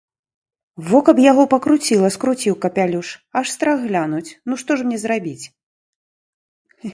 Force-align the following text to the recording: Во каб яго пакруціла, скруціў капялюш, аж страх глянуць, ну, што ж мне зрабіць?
Во 0.91 0.99
каб 1.09 1.17
яго 1.31 1.43
пакруціла, 1.53 2.09
скруціў 2.15 2.55
капялюш, 2.63 3.07
аж 3.43 3.51
страх 3.57 3.77
глянуць, 3.91 4.35
ну, 4.51 4.59
што 4.63 4.71
ж 4.81 4.89
мне 4.89 4.97
зрабіць? 5.05 5.45